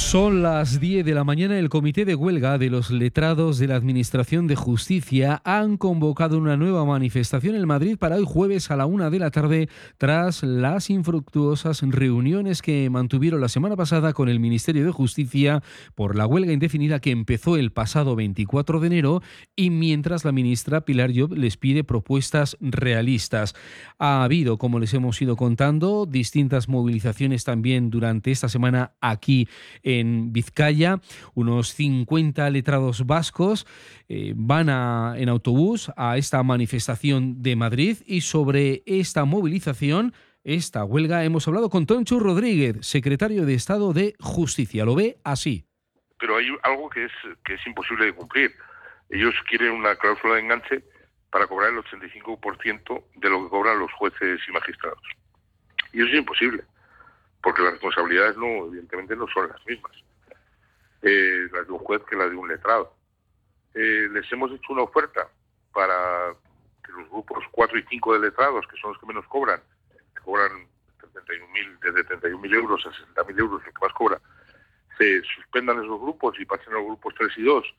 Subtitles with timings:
[0.00, 1.56] Son las 10 de la mañana.
[1.56, 6.56] El Comité de Huelga de los Letrados de la Administración de Justicia han convocado una
[6.56, 10.90] nueva manifestación en Madrid para hoy jueves a la una de la tarde tras las
[10.90, 15.62] infructuosas reuniones que mantuvieron la semana pasada con el Ministerio de Justicia
[15.94, 19.22] por la huelga indefinida que empezó el pasado 24 de enero
[19.54, 23.54] y mientras la ministra Pilar Job les pide propuestas realistas.
[23.98, 29.46] Ha habido, como les hemos ido contando, distintas movilizaciones también durante esta semana aquí
[29.84, 29.89] en
[30.32, 31.00] Vizcaya.
[31.34, 33.66] Unos 50 letrados vascos
[34.08, 40.84] eh, van a, en autobús a esta manifestación de Madrid y sobre esta movilización esta
[40.84, 44.86] huelga hemos hablado con Toncho Rodríguez, secretario de Estado de Justicia.
[44.86, 45.66] Lo ve así.
[46.18, 47.12] Pero hay algo que es,
[47.44, 48.54] que es imposible de cumplir.
[49.10, 50.82] Ellos quieren una cláusula de enganche
[51.30, 55.02] para cobrar el 85% de lo que cobran los jueces y magistrados.
[55.92, 56.64] Y eso es imposible
[57.42, 59.92] porque las responsabilidades no, evidentemente no son las mismas,
[61.02, 62.94] eh, las de un juez que las de un letrado.
[63.74, 65.28] Eh, les hemos hecho una oferta
[65.72, 66.34] para
[66.84, 69.60] que los grupos 4 y 5 de letrados, que son los que menos cobran,
[70.14, 70.66] que cobran
[71.24, 74.20] 31 desde 31.000 euros a 60.000 euros, lo que más cobra,
[74.98, 77.74] se suspendan esos grupos y pasen a los grupos 3 y 2,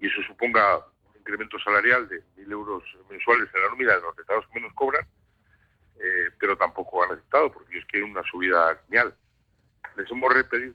[0.00, 4.16] y eso suponga un incremento salarial de 1.000 euros mensuales en la nómina de los
[4.16, 5.06] letrados que menos cobran,
[6.00, 9.14] eh, pero tampoco han aceptado porque ellos quieren una subida genial.
[9.96, 10.32] Les hemos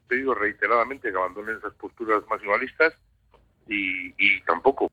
[0.08, 2.94] pedido reiteradamente que abandonen esas posturas maximalistas
[3.68, 4.93] y, y tampoco.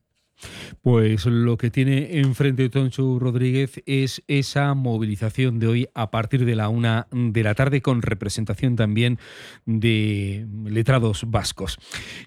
[0.81, 6.55] Pues lo que tiene enfrente Toncho Rodríguez es esa movilización de hoy a partir de
[6.55, 9.19] la una de la tarde con representación también
[9.65, 11.77] de letrados vascos.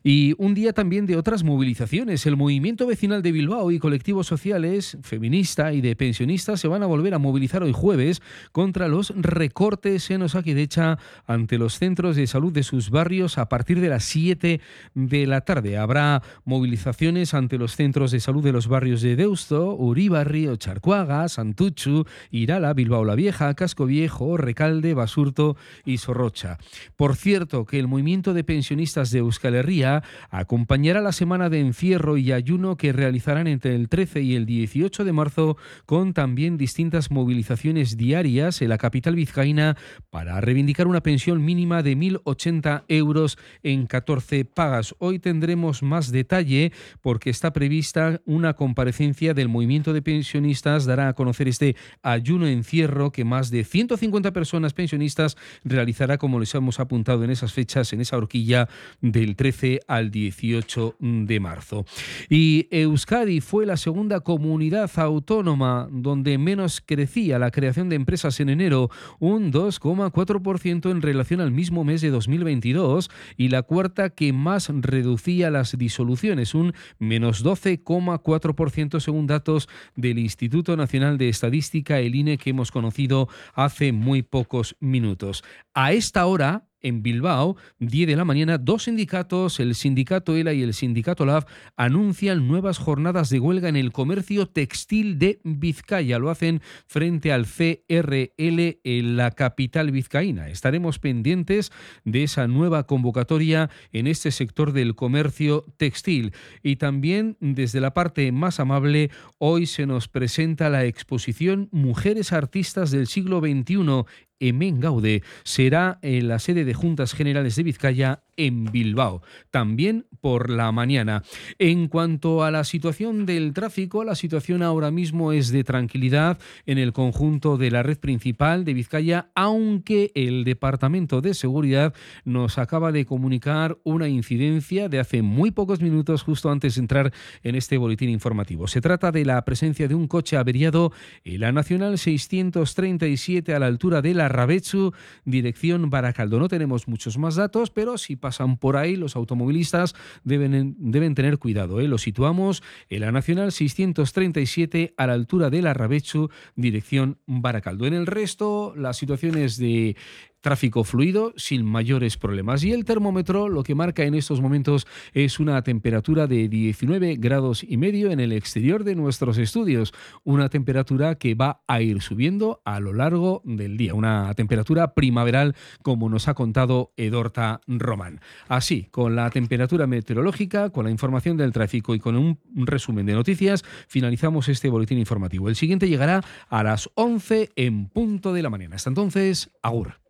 [0.03, 2.27] Y un día también de otras movilizaciones.
[2.27, 6.87] El movimiento vecinal de Bilbao y colectivos sociales, feminista y de pensionistas se van a
[6.87, 8.23] volver a movilizar hoy jueves
[8.53, 13.81] contra los recortes en Osakidecha ante los centros de salud de sus barrios a partir
[13.81, 14.61] de las 7
[14.95, 15.79] de la tarde.
[15.79, 22.05] Habrá movilizaciones ante los centros de salud de los barrios de Deusto, Uribarri, Ocharcuaga, Santuchu,
[22.31, 26.59] Irala, Bilbao la Vieja, Casco Viejo, Recalde, Basurto y Sorrocha.
[26.97, 32.17] Por cierto, que el movimiento de pensionistas de Euskal Herria acompañará la semana de encierro
[32.17, 35.57] y ayuno que realizarán entre el 13 y el 18 de marzo
[35.87, 39.77] con también distintas movilizaciones diarias en la capital vizcaína
[40.11, 44.95] para reivindicar una pensión mínima de 1.080 euros en 14 pagas.
[44.99, 51.13] Hoy tendremos más detalle porque está prevista una comparecencia del movimiento de pensionistas dará a
[51.15, 57.25] conocer este ayuno encierro que más de 150 personas pensionistas realizará, como les hemos apuntado
[57.25, 58.69] en esas fechas, en esa horquilla
[59.01, 61.85] del 13 al 18 de marzo.
[62.29, 68.49] Y Euskadi fue la segunda comunidad autónoma donde menos crecía la creación de empresas en
[68.49, 74.71] enero, un 2,4% en relación al mismo mes de 2022, y la cuarta que más
[74.73, 78.14] reducía las disoluciones, un menos 12,4%.
[78.23, 84.23] 4% según datos del Instituto Nacional de Estadística, el INE, que hemos conocido hace muy
[84.23, 85.45] pocos minutos.
[85.75, 90.63] A esta hora, en Bilbao, 10 de la mañana, dos sindicatos, el sindicato ELA y
[90.63, 91.47] el sindicato LAV,
[91.77, 96.19] anuncian nuevas jornadas de huelga en el comercio textil de Vizcaya.
[96.19, 100.49] Lo hacen frente al CRL en la capital vizcaína.
[100.49, 101.73] Estaremos pendientes
[102.05, 106.33] de esa nueva convocatoria en este sector del comercio textil.
[106.63, 112.91] Y también desde la parte más amable, hoy se nos presenta la exposición Mujeres Artistas
[112.91, 114.05] del siglo XXI
[114.41, 120.51] Emen Gaude será en la sede de Juntas Generales de Vizcaya en Bilbao, también por
[120.51, 121.23] la mañana.
[121.59, 126.79] En cuanto a la situación del tráfico, la situación ahora mismo es de tranquilidad en
[126.79, 132.93] el conjunto de la red principal de Vizcaya, aunque el Departamento de Seguridad nos acaba
[132.93, 137.13] de comunicar una incidencia de hace muy pocos minutos justo antes de entrar
[137.43, 138.67] en este boletín informativo.
[138.67, 140.93] Se trata de la presencia de un coche averiado
[141.25, 144.93] en la Nacional 637 a la altura de la Rabechu,
[145.25, 146.39] dirección Baracaldo.
[146.39, 151.39] No tenemos muchos más datos, pero si pasan por ahí, los automovilistas deben, deben tener
[151.39, 151.81] cuidado.
[151.81, 151.89] ¿eh?
[151.89, 157.87] Lo situamos en la Nacional 637 a la altura de la Rabechu, dirección Baracaldo.
[157.87, 159.97] En el resto, las situaciones de
[160.45, 162.63] tráfico fluido sin mayores problemas.
[162.65, 167.65] Y el termómetro lo que marca en estos momentos es una temperatura de 19 grados
[167.67, 172.61] y medio en el exterior de nuestros estudios, una temperatura que va a ir subiendo
[172.67, 178.21] a lo largo del día, una temperatura primaveral como nos ha contado Edorta Román.
[178.47, 183.15] Así, con la temperatura meteorológica, con la información del tráfico y con un resumen de
[183.15, 185.49] noticias, finalizamos este boletín informativo.
[185.49, 186.21] El siguiente llegará
[186.51, 188.77] a las 11 en punto de la mañana.
[188.77, 190.04] Hasta entonces, agur.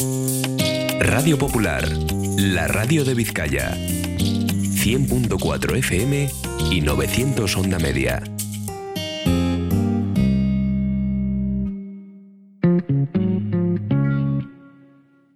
[0.00, 1.86] Radio Popular,
[2.38, 3.76] la radio de Vizcaya.
[3.76, 6.30] 100.4 FM
[6.70, 8.22] y 900 onda media.